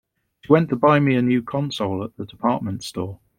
[0.43, 3.19] She went to buy me a new console at the department store.